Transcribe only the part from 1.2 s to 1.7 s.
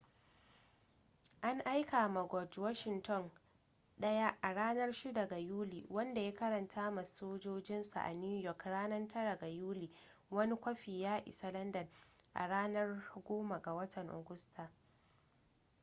an